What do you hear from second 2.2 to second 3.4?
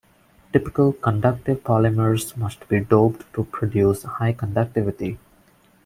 must be "doped"